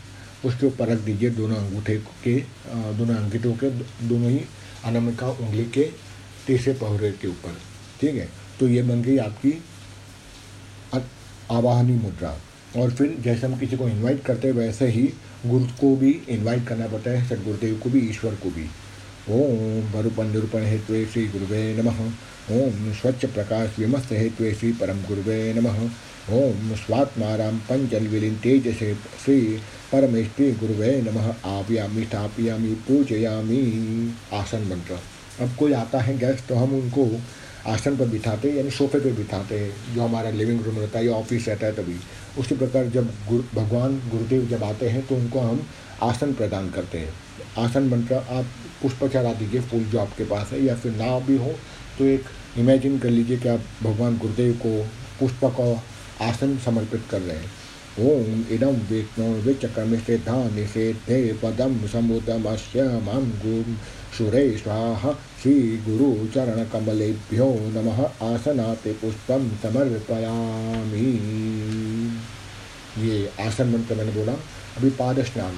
उसके 0.45 0.67
ऊपर 0.67 0.89
रख 0.89 0.99
दीजिए 0.99 1.31
दोनों 1.31 1.57
अंगूठे 1.57 1.97
के 2.25 2.35
दोनों 2.97 3.15
अंगूठों 3.15 3.53
के, 3.55 3.71
दोनों 4.09 4.31
ही 4.31 4.41
अनामिका 4.85 5.29
उंगली 5.29 5.65
के 5.65 5.91
तीसरे 6.47 6.73
पहरे 6.75 7.11
के 7.13 7.29
ऊपर। 7.29 7.57
ठीक 8.01 8.15
है? 8.15 8.29
तो 8.61 8.69
ये 8.69 8.83
बन 8.83 9.03
गई 9.03 9.17
आपकी 9.19 9.51
आवाहनी 11.51 11.93
मुद्रा। 11.93 12.41
और 12.77 12.91
फिर 12.91 13.17
जैसे 13.21 13.47
हम 13.47 13.59
किसी 13.59 13.77
को 13.77 13.89
इनवाइट 13.89 14.25
करते 14.25 14.49
हैं, 14.49 14.55
वैसे 14.55 14.87
ही 14.87 15.11
गुरु 15.47 15.65
को 15.65 15.97
भी 15.97 16.23
इनवाइट 16.29 16.67
करना 16.67 16.87
पड़ता 16.87 17.11
है, 17.11 17.29
सदगुरुदेव 17.29 17.81
को 17.85 17.91
भी, 17.91 17.99
ईश्वर 17.99 18.35
को 18.35 18.51
भी। 18.51 18.67
ओम 19.31 19.93
भरुपन 19.93 20.27
निरूपण 20.27 20.63
हेतु 20.63 21.13
श्री 21.13 21.27
गुरुवे 21.27 21.75
नमः। 21.75 22.01
ओम 22.53 22.93
स्वच्छ 22.93 23.25
प्रकाश 23.25 23.79
विमस्त 23.79 24.13
हेतु 24.13 24.55
श्री 24.55 24.73
परम 24.73 25.03
गुरुवे 25.03 25.55
नमः। 25.55 25.91
ओम 26.33 26.75
स्वात्माराम 26.75 27.59
पंचल 27.59 28.07
विलीन 28.07 28.37
तेज 28.37 28.79
से 28.79 28.95
श्री 28.95 29.41
परमेश्वरी 29.93 30.53
गुरुवे 30.53 31.03
नमः। 31.03 31.35
आव्यामी 31.45 32.05
स्थापयामी, 32.05 32.75
पूजयामी। 32.75 33.63
आसन 34.33 34.61
मंत्र। 34.61 34.99
अब 35.45 35.55
कोई 35.59 35.73
आता 35.73 35.99
है 35.99 36.19
गेस्ट 36.19 36.47
तो 36.47 36.55
हम 36.55 36.75
उनको 36.75 37.21
आसन 37.67 37.97
पर 37.97 38.07
बिठाते 38.09 38.49
हैं, 38.49 38.57
यानी 38.57 38.71
सोफे 38.71 38.99
पर 39.01 39.13
बिठाते 39.13 39.59
हैं, 39.59 39.95
जो 39.95 40.03
हमारा 40.03 40.31
लिविंग 40.31 40.63
रूम 40.63 40.79
रहता 40.79 40.99
है, 40.99 41.07
या 41.07 41.13
ऑफ़िस 41.13 41.49
रहता 41.49 41.67
है 41.67 41.73
तभी। 41.73 41.97
उसी 42.39 42.57
प्रकार 42.57 42.87
जब 42.89 43.11
गुरु, 43.29 43.43
भगवान, 43.55 43.97
गुरुदेव 44.11 44.47
जब 44.49 44.65
आते 44.65 44.89
हैं 44.89 45.07
तो 45.07 45.17
उनको 45.17 45.41
हम 45.41 45.63
आसन 46.03 46.33
प्रदान 46.33 46.71
करते 46.71 46.99
हैं। 46.99 47.13
आसन 47.59 47.89
मंत्र, 47.89 48.15
आप 48.15 48.47
पुष्प 48.83 49.05
चढ़ा 49.05 49.33
दीजिए 49.35 49.61
फूल 49.61 49.85
जो 49.85 49.99
आपके 49.99 50.25
पास 50.25 50.53
है, 50.53 50.65
या 50.65 50.75
फिर 50.75 50.93
ना 50.93 51.19
भी 51.19 51.37
हो 51.37 51.53
तो 51.99 52.05
एक 52.05 52.25
इमेजिन 52.59 52.99
कर 52.99 53.11
लीजिए 53.11 53.39
कि 53.39 53.49
आप 53.49 53.65
भगवान 53.83 54.19
गुरुदेव 54.19 54.53
को 54.57 54.77
पुष्प 55.21 55.45
का 55.61 56.27
आसन 56.27 56.57
समर्पित 56.59 57.05
कर 57.11 57.21
रहे 57.21 57.37
हैं। 57.37 57.59
ओम 58.01 58.45
इदम 58.51 58.77
विष्णु 58.89 59.27
विचक्रम 59.43 59.97
से 59.99 60.19
से 60.67 61.33
पदम 61.43 61.77
समुदमस्य 61.87 62.83
मम 63.07 63.31
गुरु 63.43 63.75
स्वाहा 64.13 65.13
श्री 65.43 65.53
गुरु 65.77 66.27
चरण 66.27 66.65
कमलेभ्यो 66.65 67.47
नमः 67.75 68.01
आसनाते 68.23 68.93
पुष्पम 68.93 69.49
समर्पयामी। 69.63 71.05
ये 72.99 73.31
आसन 73.41 73.69
मंत्र 73.69 73.95
मैंने 73.95 74.13
बोला 74.13 74.33
अभी 74.77 74.91
पाद 74.91 75.23
स्नान 75.23 75.55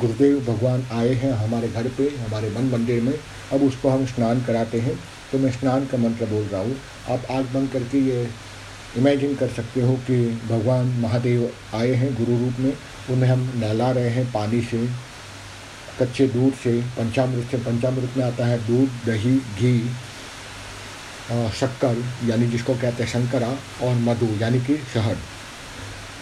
गुरुदेव 0.00 0.38
भगवान 0.40 0.86
आए 0.92 1.12
हैं 1.14 1.32
हमारे 1.32 1.68
घर 1.68 1.88
पे, 1.88 2.08
हमारे 2.08 2.50
मन 2.50 2.70
मंदिर 2.72 3.02
में। 3.02 3.14
अब 3.52 3.62
उसको 3.62 3.88
हम 3.88 4.06
स्नान 4.06 4.42
कराते 4.44 4.80
हैं। 4.80 4.98
तो 5.32 5.38
मैं 5.38 5.52
स्नान 5.52 5.86
का 5.86 5.98
मंत्र 5.98 6.26
बोल 6.26 6.44
रहा 6.44 6.60
हूँ। 6.60 6.76
आप 7.08 7.26
आग 7.30 7.44
बंद 7.54 7.70
करके 7.70 7.98
ये 7.98 8.28
इमेजिन 8.96 9.34
कर 9.34 9.48
सकते 9.48 9.80
हो 9.80 9.94
कि 10.06 10.16
भगवान 10.48 10.86
महादेव 11.00 11.50
आए 11.74 11.92
हैं 11.92 12.14
गुरु 12.14 12.38
रूप 12.38 12.54
में। 12.58 12.72
उन्हें 13.10 13.30
हम 13.30 13.52
नहला 13.56 13.90
रहे 13.90 14.08
हैं 14.08 14.32
पानी 14.32 14.60
से। 14.62 15.09
कच्चे 16.00 16.26
दूध 16.26 16.54
से, 16.54 16.80
पंचामृत 16.80 17.48
से, 17.50 17.56
पंचामृत 17.56 18.10
में 18.16 18.24
आता 18.24 18.46
है 18.46 18.66
दूध, 18.66 18.90
दही, 19.06 19.36
घी 19.36 19.90
शक्कर, 21.60 22.04
यानी 22.24 22.46
जिसको 22.46 22.74
कहते 22.74 23.02
हैं 23.02 23.10
शंकरा 23.10 23.56
और 23.82 23.94
मधु, 23.94 24.26
यानी 24.26 24.60
कि 24.60 24.80
शहद। 24.94 25.16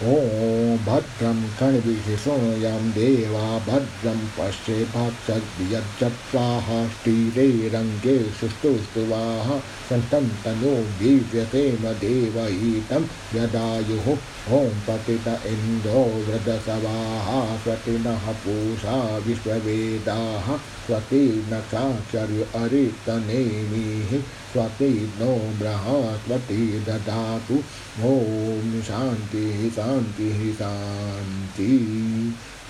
ॐ 0.03 0.85
भद्रं 0.85 1.49
कणविशोऽयं 1.59 2.91
देवा, 2.91 3.59
भद्रं 3.59 4.19
पश्येपाक्षद्यज्जत्वाः 4.19 6.87
स्थिरे 6.87 7.69
रङ्गे 7.69 8.23
सुष्टुस्तुवाः 8.23 9.59
सन्तं 9.59 10.27
तनो 10.27 10.99
दिव्यतेम 10.99 11.75
देवयितं 11.75 13.05
यदायुः। 13.35 14.17
ॐ 14.47 14.69
पतित 14.69 15.27
इन्दो 15.27 16.25
वृदसवाः 16.27 17.57
स्वतिनः 17.57 18.31
पूषा 18.31 19.17
विश्ववेदाः 19.17 20.57
स्वतिर्नक्षाक्षर्य 20.57 22.47
अरितनेमिः 22.55 24.19
स्वतिर्नो 24.21 25.35
बृहस्पति 25.35 26.83
ददातु। 26.87 27.53
ॐ 27.99 28.81
शान्तिः 28.81 29.69
शान्तिः 29.69 30.53
शान्ति। 30.53 31.89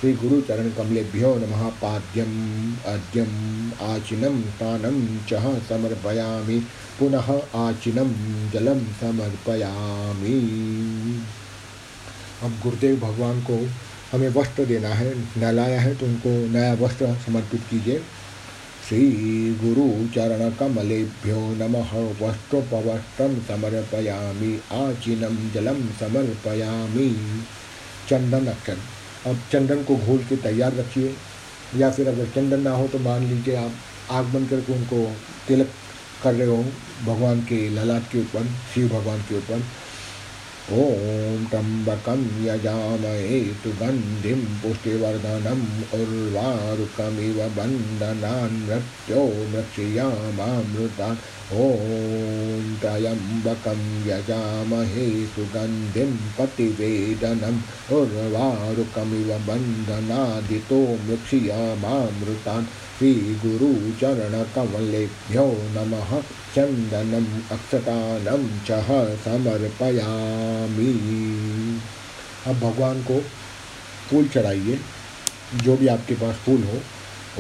श्री 0.01 0.13
गुरु 0.13 0.41
चरण 0.41 0.69
कमलेभ्यो 0.69 1.35
नमः। 1.35 1.69
पाद्यम 1.69 2.73
अद्यम 2.85 3.71
आचिनम 3.81 4.41
स्नानम 4.41 5.17
च 5.17 5.33
समर्पयामि। 5.69 6.59
पुनः 6.99 7.41
आचिनम 7.55 8.11
जलम 8.49 8.79
समर्पयामि। 8.79 10.39
अब 12.43 12.60
गुरुदेव 12.63 13.00
भगवान 13.00 13.41
को 13.41 13.69
हमें 14.12 14.29
वस्त्र 14.29 14.65
देना 14.65 14.89
है, 14.89 15.15
नहलाया 15.38 15.81
है 15.81 15.96
तो 15.96 16.05
उनको 16.05 16.51
नया 16.51 16.74
वस्त्र 16.74 17.17
समर्पित 17.25 17.62
कीजिए। 17.69 18.01
श्रीगुरुचरणकमलेभ्यो 18.89 21.55
नमः। 21.55 22.17
वस्त्रोपवस्त्रं 22.22 23.41
समर्पयामि, 23.41 24.62
आचिनं 24.72 25.51
जलं 25.51 25.81
समर्पयामि। 26.00 27.41
चंदन 28.10 28.48
अक्षर। 28.48 28.77
अब 29.25 29.39
चंदन 29.51 29.84
को 29.84 29.96
घोल 29.96 30.17
के 30.17 30.38
तैयार 30.38 30.74
रखिए, 30.74 31.15
या 31.75 31.91
फिर 31.91 32.08
अगर 32.08 32.25
चंदन 32.25 32.60
ना 32.60 32.72
हो 32.72 32.88
तो 32.88 33.00
मान 33.00 33.24
लीजिए 33.24 33.55
आप 33.55 33.72
आग 34.12 34.25
बंद 34.25 34.50
करके 34.50 34.74
उनको 34.74 35.15
तिलक 35.48 35.67
कर 36.24 36.34
रहे 36.34 36.48
हो, 36.48 36.65
भगवान 37.05 37.41
के 37.41 37.69
ललाट 37.69 38.12
के 38.12 38.19
ऊपर, 38.19 38.48
शिव 38.74 38.88
भगवान 38.88 39.22
के 39.22 39.38
ऊपर। 39.38 39.63
ॐ 40.71 41.45
त्र्यम्बकं 41.45 42.41
यजामहे 42.41 43.53
सुगन्धिं 43.53 44.59
पुष्टिवर्धनम् 44.59 46.01
उर्वारुकमिव 46.01 47.49
बन्धनान् 47.49 48.65
मृत्यो 48.65 49.47
मृक्षयामामृतान्। 49.49 51.17
ॐ 51.53 52.75
त्र्यम्बकं 52.75 53.81
यजामहे 54.07 55.27
सुगन्धिं 55.27 56.13
पतिवेदनम् 56.39 57.61
उर्वारुकमिव 57.93 59.38
बन्धनादितो 59.38 60.99
मृक्षयामामृतान्। 61.03 62.67
श्रीगुरुचरणकमलेभ्यो 63.00 65.46
नम। 65.75 65.94
चंदनम 66.56 67.27
अक्षतानम 67.56 68.44
चह 68.68 68.88
समर्पयामी। 69.15 70.91
अब 72.48 72.56
भगवान 72.60 73.03
को 73.03 73.22
फूल 74.10 74.27
चढ़ाइए, 74.27 74.79
जो 75.63 75.77
भी 75.77 75.88
आपके 75.88 76.15
पास 76.15 76.36
फूल 76.36 76.63
हो 76.63 76.79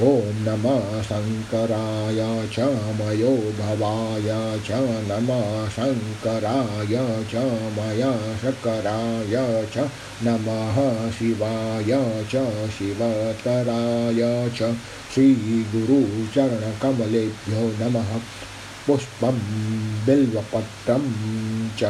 ओम 0.07 0.37
नमः 0.43 1.01
शंकराय 1.03 2.19
च 2.53 2.67
मयो 2.99 3.31
भवाय 3.57 4.29
च 4.67 4.77
नमः 5.07 5.47
शंकराय 5.69 6.93
च 7.31 7.33
मया 7.77 8.11
शंकराय 8.37 9.35
च 9.73 9.75
नमः 10.23 10.77
शिवाय 11.11 11.91
च 12.33 12.35
शिवतराय 12.77 14.21
च 14.59 14.61
श्रीगुरुचरणकमलेभ्यो 15.13 17.63
नमः 17.81 18.09
पुष्पं 18.87 19.37
बिल्वपत्रं 20.05 21.03
च 21.79 21.81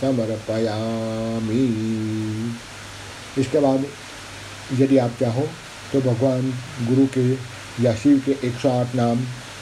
समर्पयामी। 0.00 1.64
इसके 3.38 3.58
बाद 3.60 3.80
यदि 4.80 4.96
आप 4.98 5.12
चाहो 5.20 5.44
तो 5.92 6.00
भगवान 6.00 6.52
गुरु 6.88 7.06
के 7.06 7.57
या 7.80 7.94
शिव 7.94 8.22
के 8.26 8.32
108 8.48 8.94
नाम 8.94 9.18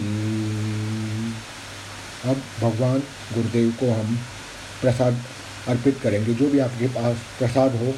अब 2.25 2.41
भगवान 2.61 2.99
गुरुदेव 3.33 3.69
को 3.79 3.91
हम 3.91 4.17
प्रसाद 4.81 5.21
अर्पित 5.67 5.99
करेंगे। 6.03 6.33
जो 6.33 6.49
भी 6.49 6.59
आपके 6.59 6.87
पास 6.87 7.17
प्रसाद 7.39 7.75
हो, 7.75 7.93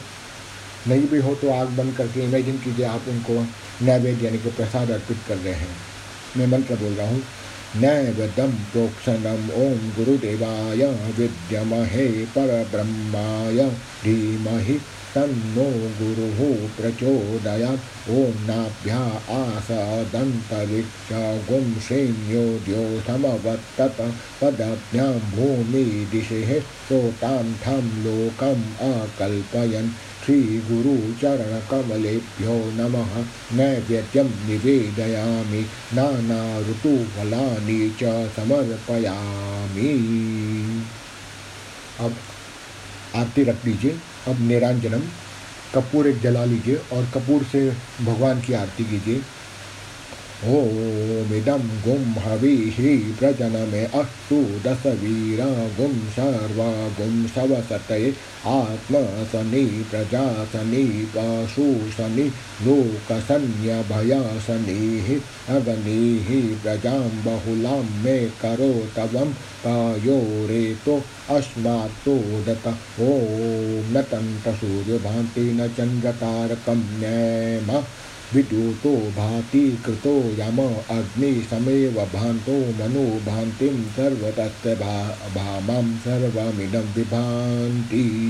नहीं 0.88 1.08
भी 1.08 1.18
हो 1.18 1.36
तो 1.36 1.52
आग 1.54 1.68
बंद 1.68 1.96
करके 1.98 2.24
इमेजिन 2.24 2.58
कीजिए 2.58 2.86
आप 2.86 3.08
उनको 3.08 3.46
नैवेद्य 3.86 4.26
यानी 4.26 4.38
कि 4.38 4.50
प्रसाद 4.50 4.92
अर्पित 4.92 5.18
कर 5.28 5.38
रहे 5.38 5.54
हैं। 5.54 5.76
मैं 6.38 6.48
मंत्र 6.48 6.76
बोल 6.76 6.94
रहा 6.94 7.08
हूँ 7.08 7.24
नैवेदम 7.76 8.52
प्रोक्षणम 8.72 9.50
ओम 9.56 9.92
गुरुदेवाय, 9.92 10.86
विद्यमहे 11.18 12.08
परब्रह्माय, 12.26 13.64
धीमहि 14.04 14.80
तन्नो 15.16 15.72
गुरुः 15.72 16.70
प्रचोदयात्। 16.78 18.10
ॐ 18.10 18.46
नाभ्या 18.46 19.36
आसदन्तरिक्षगुं 19.36 21.80
श्रेण्यो 21.80 22.62
द्योतमवर्तत 22.66 24.14
पदभ्यां 24.42 25.14
भूमिदिशेः 25.14 26.62
सोतां 26.62 27.54
ठं 27.54 28.04
लोकम् 28.04 28.64
अकल्पयन् 28.80 29.90
श्रीगुरुचरणकमलेभ्यो 30.26 32.54
नमः। 32.54 33.26
नैवेद्यं 33.58 34.24
निवेदयामि। 34.24 35.66
नाना 35.94 36.60
ऋतुफलानि 36.60 37.96
च 38.00 38.30
समर्पयामि। 38.36 40.14
अब 42.00 42.16
आरती 43.16 43.44
रख 43.44 43.66
लीजिए 43.66 43.98
अब 44.28 44.42
निरांजनम 44.42 45.08
कपूर 45.74 46.08
एक 46.08 46.20
जला 46.22 46.44
लीजिए 46.46 46.76
और 46.92 47.10
कपूर 47.12 47.44
से 47.46 47.62
भगवान 48.02 48.42
की 48.42 48.54
आरती 48.54 48.86
कीजिए। 48.86 49.26
ओमिदं 50.50 51.68
गुं 51.82 52.22
हविः 52.22 52.78
प्रजनमे 53.18 53.82
अस्तु 54.00 54.38
दशवीरा 54.66 55.50
गुं 55.78 55.94
सर्वा 56.16 56.70
गुं 57.00 57.28
सवसतये 57.28 58.10
आत्मसनि 58.54 59.66
प्रजासनि 59.92 60.84
पशुसनि 61.16 62.26
लोकसन्यभयासनिः 62.66 63.52
अगनिः 65.56 66.30
प्रजां 66.64 67.10
बहुलां 67.26 67.84
मे 68.04 68.18
करो 68.42 68.74
तवं 68.96 69.30
पायोरेतो 69.66 70.96
अस्मात्तोदत 71.38 72.66
ॐ 72.68 73.12
न 73.94 74.02
तन्तसूर्यभान्ति 74.12 75.46
न 75.54 75.68
चन्द्रतारकं 75.78 76.82
न्येम 77.00 77.70
विद्युतो 78.34 78.96
भाति 78.96 79.82
कृतो 79.86 80.36
यम 80.40 80.98
अग्नि 80.98 81.48
समेव 81.50 81.92
भान्तो 81.92 82.52
मनो 82.52 83.20
भान्तिं 83.20 83.84
सर्वतस्य 83.84 84.76
भा, 84.76 85.18
भामां 85.36 85.98
सर्वमिदं 85.98 86.80
विभान्ति। 86.80 88.28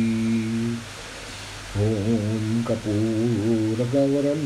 ॐ 1.78 2.64
कपूरगौरं 2.64 4.42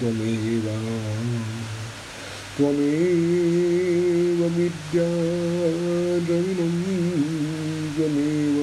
त्वमेव 0.01 0.67
त्वमेव 2.57 4.41
विद्याद्रविणं 4.57 5.15
त्वमेव 7.97 8.57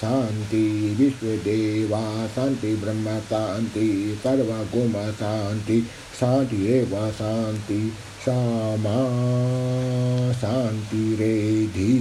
शांति 0.00 0.64
विश्वदेवा, 1.00 2.26
शांति 2.26 2.74
ब्रह्म, 2.76 3.18
शांति 3.20 3.88
सर्वगुम 4.24 4.92
शांति 5.12 5.80
शांति 6.20 6.66
एव 6.66 6.94
शांति 7.10 7.92
सामा 8.20 9.00
शांति 10.32 11.04
रेधि। 11.14 11.92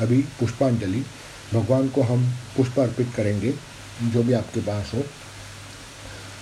अभी 0.00 0.22
पुष्पांजलि। 0.22 1.04
भगवान 1.54 1.88
को 1.88 2.02
हम 2.02 2.30
पुष्प 2.56 2.78
अर्पित 2.80 3.08
करेंगे, 3.16 3.54
जो 4.12 4.22
भी 4.22 4.32
आपके 4.32 4.60
पास 4.60 4.90
हो। 4.94 5.04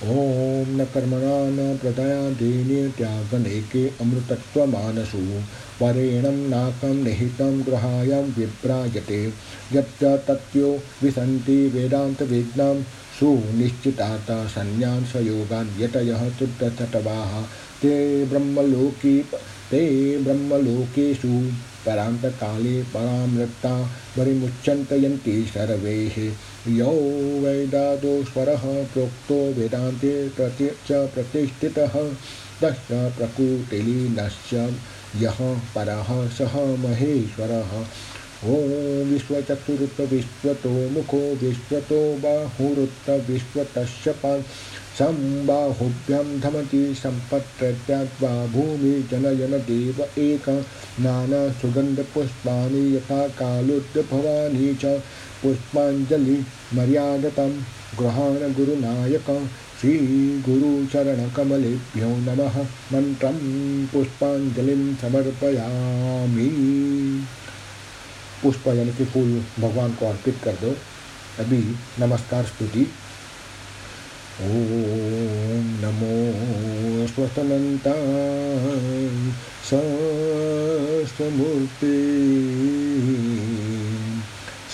ओम 0.05 0.83
न 0.83 0.85
कर्मणा 0.85 1.51
न 1.51 1.79
प्रदया 1.79 2.31
देने 2.31 2.89
त्यागनेके 2.89 3.89
अमृतत्व 3.89 4.67
मानसु 4.67 5.19
परेणं 5.81 6.49
नाकं 6.49 6.95
निहितं 6.95 7.67
गृहायां 7.67 8.23
विभ्राजते 8.23 9.33
यच्च 9.73 10.05
तत्यो 10.05 10.83
विसन्ति 11.03 11.69
वेदान्तविज्ञां। 11.69 12.83
सुनिश्चिताता 13.21 14.47
संन्यासयोगान् 14.47 15.81
यतयः 15.81 16.31
शुद्धतटवाः 16.31 17.43
ते 17.83 18.25
ब्रह्मलोकी 18.25 19.23
ते 19.71 20.19
ब्रह्मलोकेषु 20.19 21.53
परान्तकाले 21.87 22.83
परामृता 22.83 23.87
परिमुच्यन्तयन्ति 24.17 25.47
सर्वैः। 25.47 26.37
यौ 26.75 26.91
वैदादोस्वरः 27.41 28.87
प्रोक्तो 28.93 29.55
वेदान्ते 29.55 30.29
प्रति 30.29 30.67
च 30.67 30.93
प्रतिष्ठितः। 30.93 32.15
तस्य 32.63 33.13
प्रकृतिलीनश्च 33.19 34.55
यः 35.17 35.59
परः 35.75 36.29
सः 36.29 36.77
महेश्वरः। 36.77 37.87
ॐ 38.45 38.69
विश्वचक्षुरुत 39.05 40.01
विश्वतो 40.01 40.71
मुखो 40.71 41.39
विश्वतो 41.43 42.17
बाहुरुत 42.17 43.11
विश्वतस्य 43.11 44.13
पान् 44.13 44.43
सम्बाहुभ्यां 44.99 46.41
धमति 46.41 46.95
सम्पत्प्रत्यात्वा 46.95 48.47
भूमि 48.47 49.09
जनयन 49.11 49.59
देव 49.59 50.07
एक 50.19 50.67
नानासुगन्धपुष्पाणि 51.01 52.97
यथा 52.97 53.29
कालोद्भवानि 53.29 54.75
च 54.75 55.03
पुष्पाञ्जलिमर्यादतं 55.43 57.63
गृहाण 57.99 58.55
गुरुनायक 58.55 59.51
श्रीगुरुचरणकमलेभ्यो 59.81 62.09
नमः 62.09 62.67
मन्त्रं 62.93 63.87
पुष्पाञ्जलिं 63.87 64.97
समर्पयामि। 64.97 66.51
पुष्प 68.43 68.69
यानी 68.69 68.93
कि 68.93 69.05
फूल 69.05 69.45
भगवान 69.59 69.93
को 69.93 70.07
अर्पित 70.07 70.37
कर 70.45 70.53
दो। 70.53 70.77
अभी 71.39 71.77
नमस्कार 72.01 72.45
स्तुति। 72.45 72.87
ॐ 74.41 74.47
नमो 75.83 76.17
नमो 76.81 77.07
स्वतनन्ता 77.07 77.95
सहस्रमूर्ति 79.69 80.29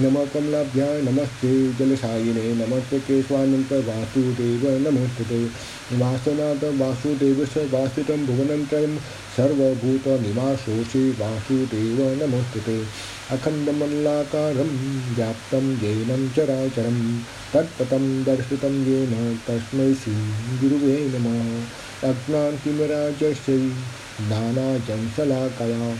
नमः 0.02 0.24
कमलाभ्याय 0.24 1.02
नमस्ते, 1.02 1.72
जलशायिने 1.72 2.54
नमस्ते 2.54 3.00
केशवानन्त 3.00 3.72
वासुदेव 3.72 4.88
नमस्ते 4.88 5.50
वासनाथ 5.92 6.64
वासुदेवस्य 6.64 7.64
वासितं 7.64 8.26
भुवनन्तरं 8.26 8.98
सर्वभूतनिवासोऽसि 9.36 11.10
वासुदेव 11.10 12.24
नमस्ते 12.24 12.86
अखण्डमल्लाकारं 13.30 15.14
व्याप्तं 15.14 15.76
येनं 15.76 16.30
चराचरं, 16.30 17.20
तत्पथं 17.54 18.24
दर्शितं 18.24 18.86
येन 18.86 19.40
तस्मै 19.48 19.94
श्रीगुरुवे 19.94 21.12
नमः। 21.14 22.10
अज्ञानतिमराजस्यै 22.10 23.74
ज्ञानाजंशलाकया 24.20 25.96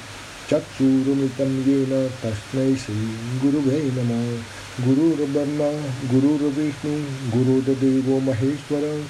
चक्षुरुमितं 0.51 1.65
तस्मै 2.23 2.77
श्रीगुरुवे 2.77 3.83
नमः। 3.83 4.43
गुरुर्ब्रह्मा, 4.87 5.71
गुरुर्विष्णु, 6.11 7.03
गुरुर्देवो 7.31 8.21
महेश्वर, 8.21 9.05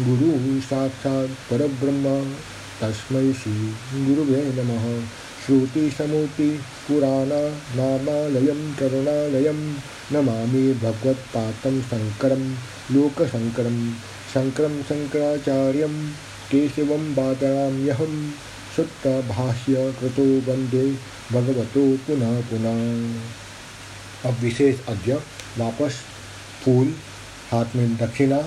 गुरु 0.00 0.60
साक्षात् 0.60 1.50
परब्रह्म, 1.50 2.34
तस्मै 2.82 3.32
श्रीगुरुवे 3.32 4.42
नमः। 4.42 5.06
श्रुतिसमुति 5.46 6.60
पुराणानामालयं 6.88 8.74
करुणालयं, 8.74 9.74
नमामि 10.12 10.74
भगवत्पातं 10.74 11.82
शङ्करं, 11.82 12.54
लोकशङ्करं, 12.94 13.92
शङ्करं 14.34 14.82
शङ्कराचार्यं 14.82 16.10
केशवं 16.50 17.14
वादयाम्यहं 17.14 18.30
शुद्धभाष्य 18.76 19.94
कृतो 20.00 20.24
वंदे 20.50 20.84
भगवतो 21.32 21.96
पुनः 21.96 22.40
पुनः। 22.40 24.28
अब 24.28 24.38
विशेष 24.40 24.76
अद्य 24.88 25.14
वापस 25.58 25.92
फूल, 26.64 26.94
हाथ 27.50 27.76
में 27.76 27.96
दक्षिणा, 27.96 28.38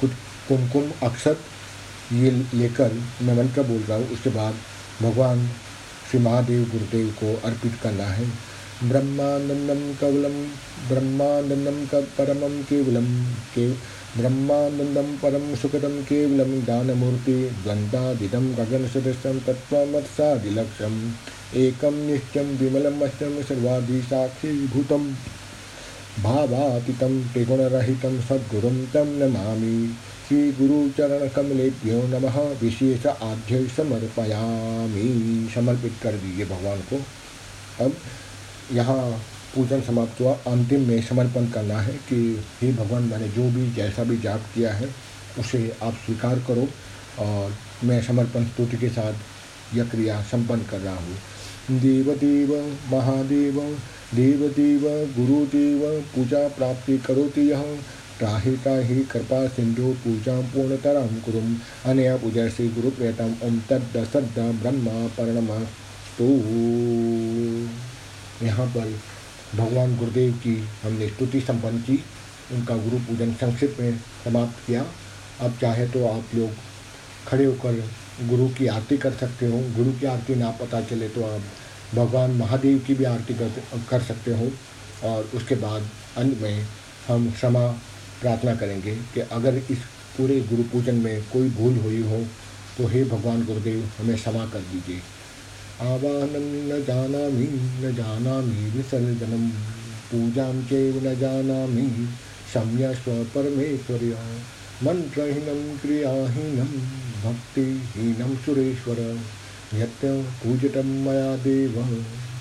कुछ 0.00 0.10
कुमकुम 0.48 0.90
अक्षत, 1.02 1.38
ये 2.12 2.30
लेकर 2.30 2.92
मैं 3.22 3.36
मंत्र 3.36 3.62
बोल 3.62 3.80
रहा 3.80 3.98
हूँ, 3.98 4.08
उसके 4.08 4.30
बाद 4.30 4.54
भगवान 5.02 5.48
श्री 6.10 6.20
महादेव 6.20 6.64
गुरुदेव 6.70 7.08
को 7.08 7.34
अर्पित 7.46 7.72
करना 7.82 8.04
है। 8.04 8.26
ब्रह्मानंदम 8.84 9.94
कवलम 10.00 10.36
ब्रह्मानंदम 10.88 11.86
का 11.86 12.00
परमम 12.00 12.62
केवलम, 12.62 13.06
के 13.54 13.97
ब्रह्मानंदम 14.16 15.16
परम 15.16 15.54
सुखदम 15.54 16.02
केवलम 16.02 16.64
ज्ञानमूर्ति 16.64 17.50
द्वंद्वादिदम 17.62 18.54
गगन 18.54 18.88
सदस्यम 18.88 19.38
तत्वमत्सादिलक्ष्यम 19.38 21.12
एकम 21.56 21.94
निश्चम 21.94 22.40
विमलम 22.40 23.00
अष्टम 23.00 23.42
सर्वाधि 23.42 24.02
साक्षीभूतम 24.02 25.16
भावातीतम 26.22 27.22
त्रिगुणरहितम 27.32 28.20
सद्गुरुम 28.20 28.86
तम 28.94 29.08
नमामि। 29.08 29.94
श्री 30.28 30.52
गुरु 30.52 30.90
चरण 30.90 31.28
कमलेभ्यो 31.28 32.02
नमः, 32.02 32.38
विशेष 32.62 33.06
आध्य 33.06 33.68
समर्पयामी। 33.68 35.48
समर्पित 35.54 35.92
कर 36.02 36.12
दीजिए 36.12 36.44
भगवान 36.44 36.80
को। 36.80 36.96
अब 37.84 37.92
यहाँ 38.72 39.22
पूजन 39.54 39.80
समाप्त 39.80 40.20
हुआ। 40.20 40.32
अंतिम 40.46 40.86
में 40.88 41.00
समर्पण 41.02 41.46
करना 41.50 41.80
है 41.80 41.92
कि 42.08 42.16
हे 42.60 42.72
भगवान, 42.72 43.02
मैंने 43.02 43.28
जो 43.28 43.48
भी, 43.50 43.70
जैसा 43.72 44.04
भी 44.04 44.18
जाप 44.18 44.42
किया 44.54 44.72
है, 44.72 44.88
उसे 45.38 45.60
आप 45.82 45.94
स्वीकार 46.06 46.38
करो 46.48 46.68
और 47.18 47.54
मैं 47.84 48.00
समर्पण 48.02 48.44
स्तुति 48.44 48.76
के 48.76 48.88
साथ 48.88 49.76
यह 49.76 49.84
क्रिया 49.84 50.20
संपन्न 50.22 50.62
कर 50.62 50.78
रहा 50.78 50.96
हूँ। 50.96 51.78
देवदेव, 51.80 52.52
महादेव, 52.92 53.60
देवदेव, 54.14 54.82
गुरुदेव, 55.16 55.80
पूजा 56.14 56.46
प्राप्ति 56.48 56.98
करोति 56.98 57.50
यह 57.50 57.62
त्राहि 58.18 58.56
त्राहि 58.56 59.00
कृपा 59.04 59.46
सिंधु, 59.48 59.92
पूजा 60.04 60.40
पूर्णतरम 60.52 61.18
कुरुम। 61.20 61.56
अनया 61.84 62.16
पूजा 62.16 62.48
श्री 62.48 62.68
गुरु 62.68 62.90
प्रियतम 62.90 63.34
ओम 63.42 63.58
तद्द 63.70 64.04
सद्द 64.12 64.38
ब्रह्म 64.62 65.66
तो 66.18 66.26
यहाँ 68.46 68.66
पर 68.66 68.98
भगवान 69.54 69.96
गुरुदेव 69.96 70.32
की 70.32 70.56
हमने 70.82 71.08
स्तुति 71.08 71.40
संपन्न 71.40 71.78
की, 71.78 71.98
उनका 72.52 72.76
गुरु 72.76 72.98
पूजन 72.98 73.32
संक्षिप्त 73.34 73.80
में 73.80 73.98
समाप्त 74.24 74.66
किया। 74.66 74.84
अब 75.40 75.58
चाहे 75.60 75.86
तो 75.88 76.06
आप 76.08 76.34
लोग 76.34 76.50
खड़े 77.28 77.44
होकर 77.44 77.82
गुरु 78.28 78.48
की 78.48 78.66
आरती 78.66 78.96
कर 78.96 79.12
सकते 79.12 79.46
हो। 79.46 79.60
गुरु 79.76 79.92
की 79.92 80.06
आरती 80.06 80.34
ना 80.34 80.50
पता 80.50 80.80
चले 80.80 81.08
तो 81.08 81.24
आप 81.24 81.42
भगवान 81.94 82.30
महादेव 82.30 82.78
की 82.78 82.94
भी 82.94 83.04
आरती 83.04 83.34
कर 83.34 83.52
कर 83.90 84.02
सकते 84.02 84.30
हो। 84.30 84.50
और 85.04 85.30
उसके 85.34 85.54
बाद 85.54 85.88
अंत 86.16 86.38
में 86.38 86.66
हम 87.08 87.30
क्षमा 87.30 87.66
प्रार्थना 88.20 88.54
करेंगे 88.54 88.94
कि 89.14 89.20
अगर 89.20 89.56
इस 89.70 89.78
पूरे 90.16 90.40
गुरु 90.40 90.62
पूजन 90.62 90.94
में 90.94 91.22
कोई 91.22 91.50
भूल 91.50 91.76
हुई 91.76 92.02
हो 92.02 92.18
तो 92.78 92.86
हे 92.86 93.04
भगवान 93.04 93.44
गुरुदेव, 93.44 93.88
हमें 93.98 94.16
क्षमा 94.16 94.44
कर 94.46 94.60
दीजिए। 94.62 95.00
आवाहन 95.80 96.46
न 96.68 96.84
जाना 96.84 97.18
न 97.80 97.94
जाना 97.94 98.36
विसर्जनम 98.74 99.48
पूजा 100.10 100.46
चैव 100.68 100.96
न 101.04 101.14
जाना 101.18 101.58
सम्य 102.54 102.94
स्व 102.94 103.12
परमेश्वर 103.34 104.04
मंत्रहीनम 104.82 105.60
क्रियाहीनम 105.78 106.72
भक्तिहीनम 107.22 108.34
सुरेश्वर। 108.36 108.98
यत्य 109.74 110.10
पूजितम 110.42 110.86
मया 111.06 111.36
देव 111.36 111.74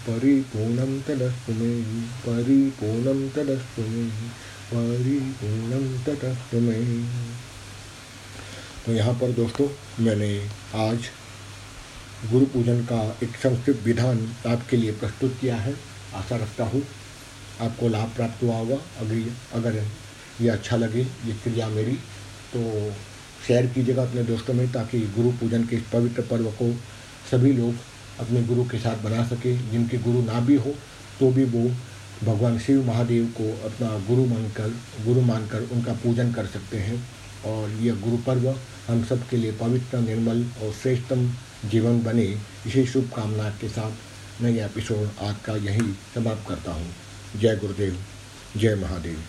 परिपूर्णम 0.08 1.00
तदस्तु 1.00 1.54
मे। 1.54 1.72
परिपूर्णम 2.26 3.28
तदस्तु 3.30 3.82
मे। 3.82 4.06
परिपूर्णम 4.72 5.88
तटस्थमय 6.04 6.84
तो 8.86 8.92
यहाँ 8.92 9.14
पर 9.14 9.32
दोस्तों, 9.32 9.68
मैंने 10.00 10.30
आज 10.76 11.00
गुरु 12.20 12.46
पूजन 12.46 12.80
का 12.84 13.00
एक 13.24 13.36
संस्कृत 13.38 13.82
विधान 13.84 14.20
आपके 14.48 14.78
लिए 14.78 14.92
प्रस्तुत 14.94 15.36
किया 15.42 15.56
है। 15.56 15.74
आशा 16.16 16.36
रखता 16.36 16.64
हूँ 16.66 16.82
आपको 17.62 17.88
लाभ 17.88 18.10
प्राप्त 18.16 18.44
हुआ 18.44 18.56
होगा। 18.56 18.76
अगर 19.02 19.30
अगर 19.56 19.84
ये 20.42 20.50
अच्छा 20.50 20.78
लगे, 20.78 21.02
ये 21.02 21.34
क्रिया 21.44 21.68
मेरी 21.70 21.94
तो 22.54 22.62
शेयर 23.48 23.68
कीजिएगा 23.68 24.04
अपने 24.04 24.24
दोस्तों 24.24 24.54
में 24.54 24.72
ताकि 24.72 25.00
गुरु 25.16 25.32
पूजन 25.40 25.66
के 25.66 25.76
इस 25.76 25.84
पवित्र 25.94 26.22
पर्व 26.22 26.52
को 26.54 26.72
सभी 27.32 27.54
लोग 27.54 27.74
अपने 28.20 28.44
गुरु 28.44 28.66
के 28.66 28.80
साथ 28.80 29.04
बना 29.04 29.24
सके। 29.28 29.58
जिनके 29.72 29.98
गुरु 30.00 30.22
ना 30.24 30.40
भी 30.42 30.56
हो 30.58 30.76
तो 31.20 31.32
भी 31.32 31.44
वो 31.46 31.70
भगवान 32.24 32.60
शिव 32.60 32.86
महादेव 32.86 33.26
को 33.38 33.50
अपना 33.66 33.98
गुरु 34.08 34.26
मानकर 34.26 34.70
गुरु 35.06 35.22
मानकर 35.24 35.70
उनका 35.72 35.94
पूजन 36.04 36.32
कर 36.34 36.46
सकते 36.48 36.78
हैं। 36.80 37.04
और 37.46 37.72
यह 37.82 38.02
गुरु 38.02 38.18
पर्व 38.18 38.56
हम 38.88 39.04
सब 39.06 39.28
के 39.30 39.38
लिए 39.38 39.52
पवित्र, 39.52 40.00
निर्मल 40.00 40.46
और 40.64 40.74
श्रेष्ठतम 40.74 41.30
जीवन 41.66 42.04
बने, 42.04 42.26
इसी 42.68 42.86
शुभकामना 42.86 43.50
के 43.50 43.70
साथ 43.70 43.92
मैं 44.42 44.66
एपिसोड 44.66 45.10
आज 45.22 45.36
का 45.46 45.56
यही 45.56 45.94
समाप्त 46.16 46.50
करता 46.50 46.72
हूँ। 46.72 46.92
जय 47.36 47.56
गुरुदेव, 47.56 47.98
जय 48.58 48.76
महादेव। 48.76 49.20